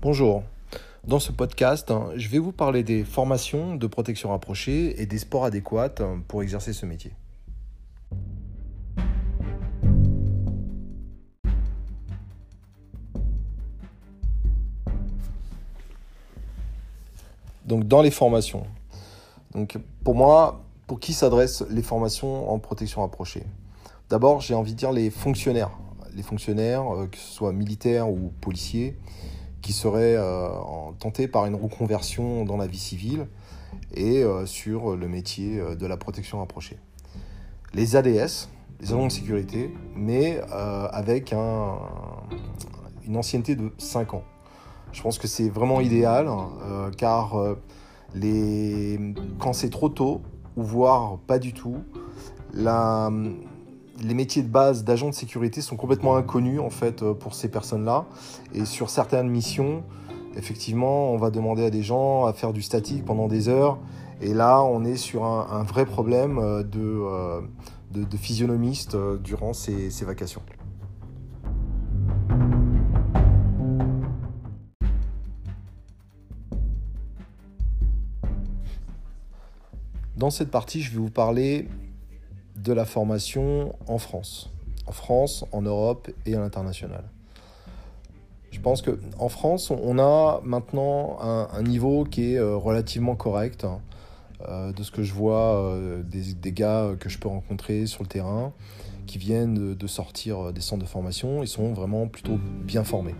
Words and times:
Bonjour. 0.00 0.44
Dans 1.08 1.18
ce 1.18 1.32
podcast, 1.32 1.92
je 2.14 2.28
vais 2.28 2.38
vous 2.38 2.52
parler 2.52 2.84
des 2.84 3.02
formations 3.02 3.74
de 3.74 3.86
protection 3.88 4.28
rapprochée 4.28 5.02
et 5.02 5.06
des 5.06 5.18
sports 5.18 5.44
adéquats 5.44 5.92
pour 6.28 6.44
exercer 6.44 6.72
ce 6.72 6.86
métier. 6.86 7.10
Donc 17.64 17.88
dans 17.88 18.00
les 18.00 18.12
formations. 18.12 18.68
Donc 19.50 19.78
pour 20.04 20.14
moi, 20.14 20.62
pour 20.86 21.00
qui 21.00 21.12
s'adressent 21.12 21.64
les 21.70 21.82
formations 21.82 22.48
en 22.48 22.60
protection 22.60 23.00
rapprochée? 23.00 23.42
D'abord, 24.10 24.42
j'ai 24.42 24.54
envie 24.54 24.74
de 24.74 24.78
dire 24.78 24.92
les 24.92 25.10
fonctionnaires. 25.10 25.72
Les 26.14 26.22
fonctionnaires, 26.22 26.94
euh, 26.94 27.06
que 27.08 27.18
ce 27.18 27.32
soit 27.32 27.52
militaires 27.52 28.08
ou 28.08 28.32
policiers, 28.40 28.96
qui 29.68 29.74
seraient 29.74 30.16
euh, 30.16 30.48
tentés 30.98 31.28
par 31.28 31.44
une 31.44 31.54
reconversion 31.54 32.46
dans 32.46 32.56
la 32.56 32.66
vie 32.66 32.78
civile 32.78 33.26
et 33.94 34.22
euh, 34.22 34.46
sur 34.46 34.96
le 34.96 35.08
métier 35.08 35.60
de 35.78 35.86
la 35.86 35.98
protection 35.98 36.38
rapprochée. 36.38 36.78
Les 37.74 37.94
ADS, 37.94 38.48
les 38.80 38.92
agents 38.92 39.04
de 39.04 39.12
sécurité, 39.12 39.70
mais 39.94 40.40
avec 40.50 41.34
un, 41.34 41.76
une 43.06 43.18
ancienneté 43.18 43.56
de 43.56 43.70
5 43.76 44.14
ans. 44.14 44.22
Je 44.92 45.02
pense 45.02 45.18
que 45.18 45.28
c'est 45.28 45.50
vraiment 45.50 45.82
idéal 45.82 46.30
car 46.96 47.36
les... 48.14 48.98
quand 49.38 49.52
c'est 49.52 49.68
trop 49.68 49.90
tôt, 49.90 50.22
ou 50.56 50.62
voire 50.62 51.18
pas 51.26 51.38
du 51.38 51.52
tout, 51.52 51.84
la, 52.54 53.10
les 54.02 54.14
métiers 54.14 54.42
de 54.42 54.48
base 54.48 54.84
d'agent 54.84 55.08
de 55.08 55.14
sécurité 55.14 55.60
sont 55.60 55.76
complètement 55.76 56.16
inconnus 56.16 56.60
en 56.60 56.70
fait 56.70 57.02
euh, 57.02 57.14
pour 57.14 57.34
ces 57.34 57.50
personnes-là. 57.50 58.06
Et 58.54 58.64
sur 58.64 58.90
certaines 58.90 59.28
missions, 59.28 59.82
effectivement, 60.36 61.10
on 61.12 61.16
va 61.16 61.30
demander 61.30 61.64
à 61.64 61.70
des 61.70 61.82
gens 61.82 62.26
à 62.26 62.32
faire 62.32 62.52
du 62.52 62.62
statique 62.62 63.04
pendant 63.04 63.28
des 63.28 63.48
heures. 63.48 63.78
Et 64.20 64.34
là, 64.34 64.62
on 64.62 64.84
est 64.84 64.96
sur 64.96 65.24
un, 65.24 65.62
vrai 65.62 65.86
problème 65.86 66.38
euh, 66.38 66.62
euh, 66.76 67.40
de, 67.92 68.04
de, 68.04 68.16
physionomiste 68.16 68.96
durant 69.22 69.52
ces, 69.52 69.90
ces 69.90 70.04
vacations. 70.04 70.42
Dans 80.16 80.30
cette 80.30 80.50
partie, 80.50 80.82
je 80.82 80.90
vais 80.90 80.98
vous 80.98 81.10
parler 81.10 81.68
de 82.62 82.72
la 82.72 82.84
formation 82.84 83.74
en 83.86 83.98
France. 83.98 84.50
En 84.86 84.92
France, 84.92 85.44
en 85.52 85.62
Europe 85.62 86.10
et 86.26 86.34
à 86.34 86.40
l'international. 86.40 87.04
Je 88.50 88.60
pense 88.60 88.82
qu'en 88.82 89.28
France, 89.28 89.70
on 89.70 89.98
a 89.98 90.40
maintenant 90.42 91.18
un, 91.20 91.62
niveau 91.62 92.04
qui 92.04 92.32
est 92.32 92.38
euh, 92.38 92.56
relativement 92.56 93.14
correct 93.14 93.66
euh, 94.48 94.72
de 94.72 94.82
ce 94.82 94.90
que 94.90 95.02
je 95.02 95.12
vois 95.12 95.56
euh, 95.56 96.02
des, 96.02 96.52
gars 96.52 96.92
que 96.98 97.08
je 97.08 97.18
peux 97.18 97.28
rencontrer 97.28 97.86
sur 97.86 98.02
le 98.02 98.08
terrain 98.08 98.52
qui 99.06 99.18
viennent 99.18 99.74
de, 99.74 99.86
sortir 99.86 100.52
des 100.52 100.60
centres 100.60 100.82
de 100.82 100.88
formation. 100.88 101.42
Ils 101.42 101.48
sont 101.48 101.72
vraiment 101.72 102.08
plutôt 102.08 102.38
bien 102.64 102.84
formés. 102.84 103.14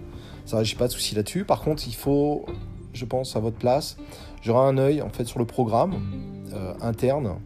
Ça, 0.44 0.62
j'ai 0.64 0.77
pas 0.77 0.86
de 0.86 0.92
souci 0.92 1.14
là-dessus. 1.14 1.44
Par 1.44 1.61
contre, 1.61 1.86
il 1.86 1.94
faut, 1.94 2.44
je 2.92 3.05
pense, 3.05 3.36
à 3.36 3.41
votre 3.41 3.56
place, 3.56 3.97
j'aurai 4.42 4.66
un 4.66 4.77
œil 4.77 5.00
en 5.03 5.09
fait 5.09 5.25
sur 5.25 5.39
le 5.39 5.47
programme 5.47 5.94
interne 6.81 7.36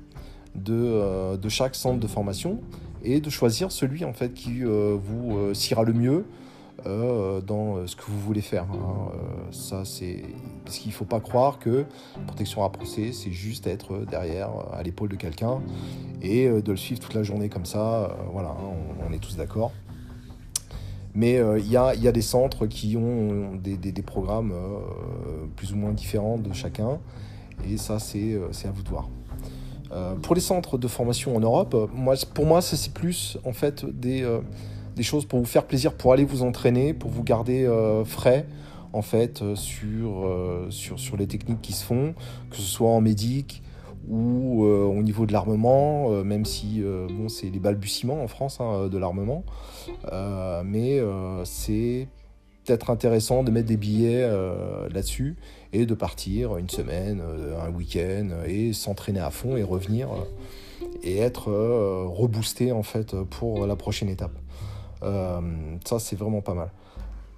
euh, 0.69 1.36
de, 1.36 1.48
chaque 1.48 1.75
centre 1.75 1.98
de 1.98 2.06
formation 2.06 2.61
et 3.03 3.20
de 3.20 3.31
choisir 3.31 3.72
celui 3.72 4.05
en 4.05 4.12
fait 4.12 4.34
qui 4.34 4.62
euh, 4.62 4.97
vous 5.03 5.36
euh, 5.36 5.55
sera 5.55 5.83
le 5.83 5.92
mieux 5.92 6.25
dans 6.84 7.86
ce 7.86 7.95
que 7.95 8.03
vous 8.08 8.19
voulez 8.19 8.41
faire. 8.41 8.64
Hein. 8.64 9.12
ça, 9.53 9.84
c'est 9.84 10.25
parce 10.64 10.78
qu'il 10.78 10.89
ne 10.89 10.95
faut 10.95 11.05
pas 11.05 11.20
croire 11.20 11.61
que 11.61 11.84
protection 12.27 12.62
rapprochée, 12.62 13.12
c'est 13.12 13.30
juste 13.30 13.68
être 13.68 13.98
derrière, 13.98 14.51
à 14.73 14.83
l'épaule 14.83 15.08
de 15.08 15.14
quelqu'un 15.14 15.61
et 16.23 16.48
de 16.48 16.70
le 16.73 16.77
suivre 16.77 16.98
toute 16.98 17.14
la 17.14 17.23
journée 17.23 17.48
comme 17.48 17.67
ça. 17.67 18.17
voilà, 18.33 18.48
hein, 18.48 18.74
on, 19.08 19.12
est 19.12 19.20
tous 19.20 19.36
d'accord. 19.36 19.70
Mais 21.14 21.41
il 21.58 21.70
y, 21.70 21.77
a, 21.77 21.95
des 21.95 22.23
centres 22.23 22.67
qui 22.67 22.96
ont 22.96 23.55
des, 23.55 23.77
des 23.77 24.02
programmes 24.02 24.52
plus 25.55 25.73
ou 25.73 25.77
moins 25.77 25.92
différents 25.92 26.36
de 26.36 26.52
chacun. 26.52 26.98
Et 27.64 27.77
ça, 27.77 28.01
c'est 28.01 28.35
à 28.64 28.73
vous 28.73 28.83
de 28.83 28.89
voir. 28.89 29.08
Euh, 29.92 30.14
pour 30.14 30.35
les 30.35 30.41
centres 30.41 30.79
de 30.79 30.89
formation 30.89 31.36
en 31.36 31.41
Europe, 31.41 31.75
euh, 31.75 31.86
moi, 31.92 32.14
pour 32.35 32.47
moi, 32.47 32.63
c'est 32.63 32.92
plus 32.92 33.36
en 33.45 33.53
fait 33.53 33.85
des, 33.85 34.23
euh, 34.23 34.41
des, 34.97 35.03
choses 35.03 35.27
pour 35.27 35.39
vous 35.39 35.45
faire 35.45 35.64
plaisir, 35.64 35.92
pour 35.95 36.13
aller 36.13 36.25
vous 36.25 36.42
entraîner, 36.42 36.95
pour 36.95 37.11
vous 37.11 37.23
garder 37.23 37.69
frais 38.05 38.47
en 38.95 39.03
fait 39.03 39.42
sur, 39.55 40.29
sur, 40.70 40.98
sur, 40.98 41.17
les 41.17 41.27
techniques 41.27 41.63
qui 41.63 41.73
se 41.73 41.85
font, 41.85 42.14
que 42.51 42.57
ce 42.57 42.63
soit 42.63 42.91
en 42.91 43.01
médic 43.01 43.63
ou 44.08 44.64
au 44.64 45.03
niveau 45.03 45.27
de 45.27 45.33
l'armement, 45.33 46.11
même 46.24 46.45
si 46.45 46.83
bon, 46.83 47.29
c'est 47.29 47.48
les 47.48 47.59
balbutiements 47.59 48.23
en 48.23 48.29
France 48.29 48.59
hein, 48.61 48.89
de 48.89 48.98
l'armement, 48.98 49.45
mais 50.64 51.01
c'est 51.45 52.09
peut-être 52.64 52.90
intéressant 52.90 53.42
de 53.42 53.50
mettre 53.50 53.68
des 53.68 53.77
billets 53.77 54.23
euh, 54.23 54.89
là-dessus 54.90 55.36
et 55.73 55.86
de 55.86 55.95
partir 55.95 56.56
une 56.56 56.68
semaine, 56.68 57.20
euh, 57.23 57.61
un 57.61 57.70
week-end 57.70 58.28
et 58.46 58.73
s'entraîner 58.73 59.20
à 59.20 59.30
fond 59.30 59.56
et 59.56 59.62
revenir 59.62 60.08
euh, 60.12 60.86
et 61.02 61.18
être 61.18 61.50
reboosté 61.50 62.73
en 62.73 62.83
fait 62.83 63.14
pour 63.23 63.67
la 63.67 63.77
prochaine 63.77 64.08
étape. 64.08 64.33
ça 65.00 65.98
c'est 65.98 66.17
vraiment 66.17 66.40
pas 66.40 66.55
mal. 66.55 66.70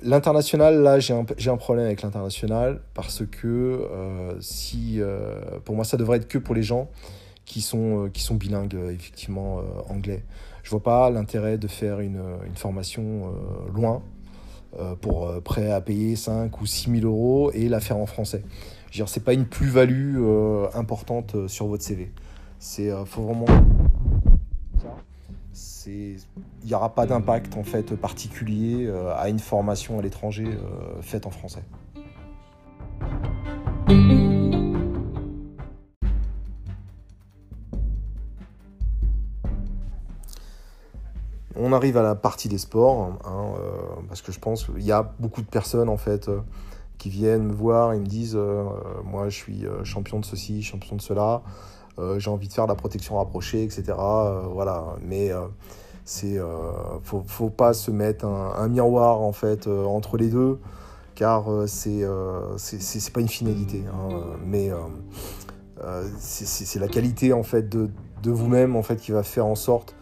L'international, 0.03 0.83
là 0.83 0.99
j'ai 0.99 1.15
un, 1.15 1.57
problème 1.57 1.87
avec 1.87 2.03
l'international 2.03 2.81
parce 2.95 3.23
que 3.27 3.89
si 4.41 5.01
pour 5.65 5.77
moi 5.77 5.85
ça 5.85 5.97
devrait 5.97 6.19
être 6.19 6.29
que 6.29 6.39
pour 6.39 6.55
les 6.55 6.63
gens 6.63 6.89
qui 7.45 7.61
sont, 7.61 8.11
qui 8.13 8.23
sont 8.23 8.35
bilingues 8.35 8.77
effectivement 8.91 9.61
anglais. 9.89 10.25
Je 10.65 10.71
vois 10.71 10.83
pas 10.83 11.11
l'intérêt 11.11 11.59
de 11.59 11.69
faire 11.69 12.01
une, 12.01 12.23
formation 12.55 13.03
euh, 13.03 13.71
pour 15.01 15.29
euh, 15.29 15.41
prêt 15.41 15.71
à 15.71 15.81
payer 15.81 16.17
5 16.17 16.61
ou 16.61 16.67
6 16.67 17.01
000 17.01 17.07
euros 17.07 17.51
et 17.53 17.69
la 17.69 17.81
faire 17.81 17.97
en 17.97 18.07
français. 18.07 18.43
Ce 18.93 19.03
n'est 19.03 19.25
pas 19.25 19.33
une 19.33 19.47
plus-value 19.47 20.19
euh, 20.19 20.67
importante 20.75 21.49
sur 21.49 21.67
votre 21.67 21.83
CV. 21.83 22.13
Faut 23.07 23.23
vraiment 23.23 23.47
il 25.87 26.17
n'y 26.65 26.75
aura 26.75 26.95
pas 26.95 27.05
d'impact 27.05 27.59
en 27.59 27.63
fait 27.63 27.95
particulier 27.95 28.91
à 29.17 29.29
une 29.29 29.39
formation 29.39 29.99
à 29.99 30.03
l'étranger 30.03 30.47
faite 31.03 31.27
en 31.27 31.31
français. 31.31 31.63
on 41.65 41.73
arrive 41.73 41.97
à 41.97 42.03
la 42.03 42.15
partie 42.15 42.49
des 42.49 42.59
sports, 42.59 43.19
hein, 43.25 43.55
euh, 43.59 43.94
parce 44.09 44.23
que 44.23 44.33
je 44.33 44.39
pense 44.39 44.65
qu'il 44.65 44.83
y 44.83 44.93
a 44.93 45.15
beaucoup 45.19 45.43
de 45.43 45.47
personnes 45.47 45.89
en 45.89 45.97
fait 45.97 46.29
euh, 46.29 46.41
qui 46.99 47.11
viennent 47.11 47.45
me 47.45 47.53
voir 47.53 47.93
et 47.93 47.99
me 47.99 48.07
disent 48.07 48.37
euh, 48.37 48.65
moi 49.05 49.29
je 49.29 49.37
suis 49.37 49.65
champion 49.85 50.21
de 50.21 50.25
ceci, 50.25 50.63
champion 50.63 50.97
de 50.97 51.03
cela, 51.03 51.43
j'ai 52.19 52.29
envie 52.29 52.49
de 52.49 52.53
faire 52.53 52.67
la 52.67 52.75
protection 52.75 53.19
rapprochée, 53.19 53.63
etc. 53.63 53.85
voilà, 53.97 54.97
mais 55.01 55.31
c'est 56.05 56.41
faut, 57.05 57.23
faut, 57.25 57.51
pas 57.51 57.73
se 57.73 57.93
mettre 57.93 58.27
un, 58.27 58.67
miroir 58.67 59.21
en 59.21 59.33
fait 59.33 59.69
entre 59.69 60.17
les 60.17 60.29
deux, 60.29 60.59
car 61.15 61.45
c'est 61.67 62.05
c'est 62.57 63.13
pas 63.13 63.21
une 63.21 63.29
finalité, 63.29 63.85
hein, 63.89 64.09
mais 64.45 64.73
c'est 66.19 66.81
la 66.81 66.89
qualité 66.89 67.33
en 67.33 67.45
fait 67.45 67.69
de, 67.69 67.91
de 68.25 68.31
vous-même 68.33 68.75
en 68.75 68.83
fait 68.83 68.97
qui 68.97 69.13
va 69.13 69.23
faire 69.23 69.47
en 69.47 69.55
sorte 69.55 69.95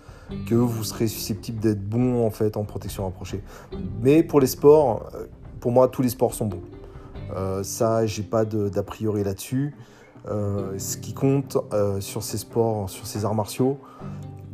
que 0.47 0.54
vous 0.54 0.84
serez 0.84 1.09
susceptible 1.09 1.60
d'être 1.60 1.82
bon 1.82 2.26
en 2.26 2.31
fait 2.31 2.56
en 2.56 2.65
protection 2.65 3.04
rapprochée. 3.04 3.43
Mais 4.00 4.23
pour 4.23 4.40
les 4.40 4.46
sports, 4.46 5.11
euh, 5.14 5.26
pour 5.61 5.73
moi 5.73 5.88
tous 5.88 6.02
les 6.02 6.08
sports 6.08 6.34
sont 6.34 6.46
bons. 6.46 6.62
Euh, 7.34 7.62
ça, 7.62 8.06
j'ai 8.06 8.23
pas 8.23 8.44
d'a 8.44 8.82
priori 8.82 9.25
là-dessus. 9.25 9.75
Euh, 10.29 10.79
ce 10.79 10.96
qui 10.96 11.14
compte 11.14 11.56
euh, 11.73 12.00
sur 12.00 12.23
ces 12.23 12.38
sports, 12.38 12.88
sur 12.88 13.06
ces 13.06 13.25
arts 13.25 13.34
martiaux, 13.34 13.79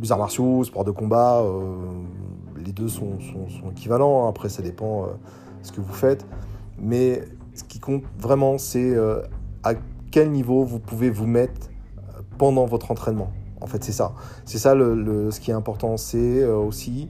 les 0.00 0.12
arts 0.12 0.18
martiaux, 0.18 0.64
sports 0.64 0.84
de 0.84 0.90
combat, 0.90 1.44
les 2.56 2.72
deux 2.72 2.88
sont, 2.88 3.18
sont, 3.20 3.70
équivalents. 3.70 4.24
Hein. 4.24 4.28
Après, 4.28 4.48
ça 4.48 4.62
dépend 4.62 5.08
ce 5.62 5.72
que 5.72 5.80
vous 5.80 5.92
faites. 5.92 6.24
Mais 6.78 7.22
ce 7.54 7.64
qui 7.64 7.80
compte 7.80 8.04
vraiment, 8.18 8.58
c'est 8.58 8.96
à 9.64 9.74
quel 10.12 10.30
niveau 10.30 10.64
vous 10.64 10.78
pouvez 10.78 11.10
vous 11.10 11.26
mettre 11.26 11.68
pendant 12.38 12.64
votre 12.64 12.92
entraînement. 12.92 13.32
En 13.60 13.66
fait, 13.66 13.82
c'est 13.84 13.92
ça. 13.92 14.14
C'est 14.44 14.58
ça 14.58 14.74
ce 14.74 15.40
qui 15.40 15.50
est 15.50 15.54
important. 15.54 15.96
C'est 15.96 16.42
euh, 16.42 16.56
aussi 16.56 17.08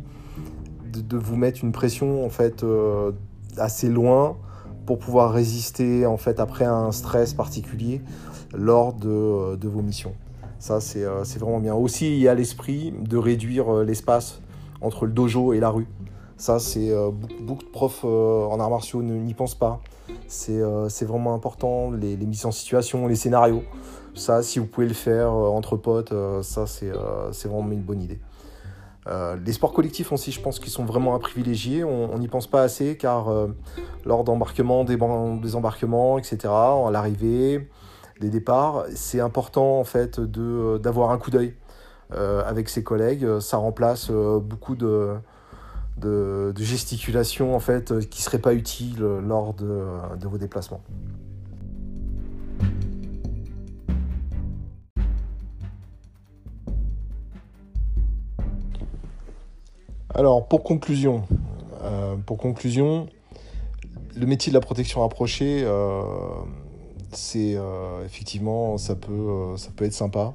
de, 0.92 1.16
vous 1.16 1.36
mettre 1.36 1.62
une 1.62 1.72
pression 1.72 2.24
en 2.24 2.30
fait 2.30 2.62
euh, 2.62 3.12
assez 3.56 3.88
loin 3.88 4.36
pour 4.86 4.98
pouvoir 4.98 5.32
résister 5.32 6.06
en 6.06 6.16
fait 6.16 6.40
après 6.40 6.64
un 6.64 6.92
stress 6.92 7.34
particulier 7.34 8.00
lors 8.54 8.94
de, 8.94 9.08
euh, 9.08 9.56
de 9.56 9.68
vos 9.68 9.82
missions. 9.82 10.14
Ça, 10.58 10.80
c'est 10.80 11.04
vraiment 11.38 11.60
bien. 11.60 11.74
Aussi, 11.74 12.16
il 12.16 12.18
y 12.18 12.26
a 12.26 12.34
l'esprit 12.34 12.92
de 13.00 13.16
réduire 13.16 13.84
l'espace 13.84 14.40
entre 14.80 15.06
le 15.06 15.12
dojo 15.12 15.52
et 15.52 15.60
la 15.60 15.70
rue. 15.70 15.86
Ça, 16.38 16.58
c'est 16.58 16.90
beaucoup, 17.42 17.64
de 17.64 17.70
profs 17.70 18.04
en 18.04 18.58
arts 18.58 18.70
martiaux 18.70 19.02
n'y 19.02 19.34
pensent 19.34 19.56
pas. 19.56 19.80
C'est 20.26 21.04
vraiment 21.04 21.34
important, 21.34 21.90
les, 21.90 22.16
les, 22.16 22.26
mises 22.26 22.46
en 22.46 22.52
situation, 22.52 23.06
les 23.06 23.16
scénarios. 23.16 23.64
Ça, 24.14 24.42
si 24.42 24.58
vous 24.58 24.66
pouvez 24.66 24.86
le 24.86 24.94
faire 24.94 25.30
entre 25.32 25.76
potes, 25.76 26.14
ça, 26.42 26.66
c'est 26.66 26.88
vraiment 27.48 27.72
une 27.72 27.82
bonne 27.82 28.02
idée. 28.02 28.20
Euh, 29.08 29.36
les 29.44 29.52
sports 29.52 29.72
collectifs 29.72 30.12
aussi, 30.12 30.32
je 30.32 30.40
pense 30.40 30.58
qu'ils 30.58 30.70
sont 30.70 30.84
vraiment 30.84 31.14
à 31.14 31.18
privilégier. 31.18 31.82
On 31.84 32.18
n'y 32.18 32.28
pense 32.28 32.46
pas 32.46 32.62
assez 32.62 32.96
car 32.96 33.28
euh, 33.28 33.48
lors 34.04 34.24
d'embarquement, 34.24 34.84
des, 34.84 34.96
embarquements, 35.54 36.18
etc., 36.18 36.38
à 36.46 36.90
l'arrivée, 36.90 37.68
des 38.20 38.28
départs, 38.28 38.84
c'est 38.94 39.20
important 39.20 39.78
en 39.78 39.84
fait 39.84 40.20
d'avoir 40.20 41.10
un 41.10 41.18
coup 41.18 41.30
d'œil 41.30 41.54
euh, 42.12 42.42
avec 42.44 42.68
ses 42.68 42.82
collègues. 42.82 43.40
Ça 43.40 43.56
remplace 43.56 44.10
beaucoup 44.10 44.76
de, 44.76 45.14
de, 46.00 46.52
de, 46.54 46.64
gesticulations 46.64 47.54
en 47.54 47.60
fait 47.60 48.08
qui 48.08 48.22
seraient 48.22 48.38
pas 48.38 48.54
utiles 48.54 49.00
lors 49.00 49.54
de, 49.54 49.84
de 50.20 50.28
vos 50.28 50.38
déplacements. 50.38 50.82
Alors, 60.18 60.48
pour 60.48 60.64
conclusion, 60.64 61.22
euh, 61.84 62.16
pour 62.16 62.38
conclusion, 62.38 63.08
le 64.16 64.26
métier 64.26 64.50
de 64.50 64.54
la 64.54 64.60
protection 64.60 65.02
rapprochée, 65.02 65.62
euh, 65.64 66.02
c'est 67.12 67.54
euh, 67.54 68.04
effectivement, 68.04 68.78
ça 68.78 68.96
peut, 68.96 69.54
ça 69.56 69.70
peut 69.76 69.84
être 69.84 69.92
sympa. 69.92 70.34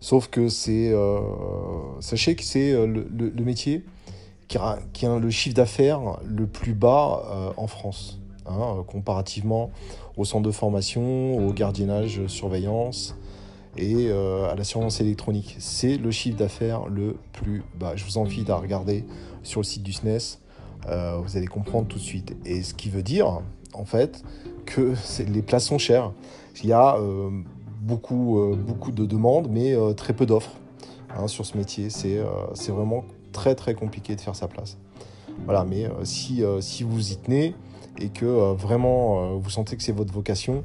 Sauf 0.00 0.28
que 0.28 0.50
c'est, 0.50 0.94
sachez 2.00 2.36
que 2.36 2.42
c'est 2.42 2.72
le, 2.86 3.42
métier 3.42 3.84
qui 4.48 4.58
a, 4.58 4.78
le 5.18 5.30
chiffre 5.30 5.56
d'affaires 5.56 6.18
le 6.24 6.46
plus 6.46 6.74
bas 6.74 7.52
en 7.56 7.66
France, 7.66 8.20
hein, 8.46 8.84
comparativement 8.86 9.70
au 10.16 10.24
centre 10.24 10.46
de 10.46 10.52
formation, 10.52 11.46
au 11.46 11.52
gardiennage, 11.52 12.26
surveillance, 12.26 13.16
et 13.78 14.08
euh, 14.08 14.50
à 14.50 14.54
la 14.54 14.64
surveillance 14.64 15.00
électronique. 15.00 15.56
C'est 15.58 15.96
le 15.96 16.10
chiffre 16.10 16.36
d'affaires 16.36 16.86
le 16.86 17.16
plus 17.32 17.62
bas. 17.78 17.94
Je 17.96 18.04
vous 18.04 18.18
invite 18.18 18.50
à 18.50 18.56
regarder 18.56 19.04
sur 19.42 19.60
le 19.60 19.64
site 19.64 19.82
du 19.82 19.92
SNES. 19.92 20.38
Euh, 20.88 21.18
vous 21.22 21.36
allez 21.36 21.46
comprendre 21.46 21.86
tout 21.86 21.98
de 21.98 22.02
suite. 22.02 22.36
Et 22.44 22.62
ce 22.62 22.74
qui 22.74 22.88
veut 22.88 23.02
dire, 23.02 23.40
en 23.72 23.84
fait, 23.84 24.22
que 24.64 24.94
les 25.28 25.42
places 25.42 25.66
sont 25.66 25.78
chères. 25.78 26.12
Il 26.62 26.68
y 26.68 26.72
a 26.72 26.96
euh, 26.96 27.30
beaucoup, 27.80 28.40
beaucoup 28.56 28.92
de 28.92 29.04
demandes, 29.04 29.48
mais 29.50 29.76
très 29.94 30.14
peu 30.14 30.26
d'offres 30.26 30.54
hein, 31.14 31.28
sur 31.28 31.44
ce 31.44 31.56
métier. 31.56 31.90
C'est 31.90 32.18
vraiment 32.68 33.04
très 33.36 33.54
très 33.54 33.74
compliqué 33.74 34.16
de 34.16 34.20
faire 34.20 34.34
sa 34.34 34.48
place. 34.48 34.78
Voilà, 35.44 35.64
mais 35.64 35.86
si, 36.04 36.42
si 36.60 36.82
vous 36.82 37.12
y 37.12 37.16
tenez 37.18 37.54
et 37.98 38.08
que 38.08 38.54
vraiment 38.54 39.36
vous 39.36 39.50
sentez 39.50 39.76
que 39.76 39.82
c'est 39.82 39.92
votre 39.92 40.12
vocation, 40.12 40.64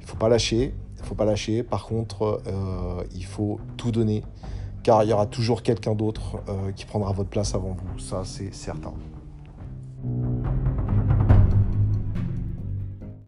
il 0.00 0.06
faut 0.06 0.16
pas 0.16 0.28
lâcher 0.28 0.72
il 1.04 1.08
faut 1.08 1.14
pas 1.14 1.26
lâcher. 1.26 1.62
Par 1.62 1.84
contre, 1.86 2.40
euh, 2.46 3.04
il 3.14 3.26
faut 3.26 3.60
tout 3.76 3.92
donner, 3.92 4.22
car 4.82 5.04
il 5.04 5.10
y 5.10 5.12
aura 5.12 5.26
toujours 5.26 5.62
quelqu'un 5.62 5.94
d'autre 5.94 6.38
euh, 6.48 6.72
qui 6.72 6.86
prendra 6.86 7.12
votre 7.12 7.28
place 7.28 7.54
avant 7.54 7.76
vous. 7.76 7.98
Ça, 7.98 8.22
c'est 8.24 8.54
certain. 8.54 8.94